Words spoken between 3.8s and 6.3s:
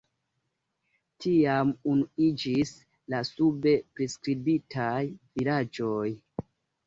priskribitaj vilaĝoj.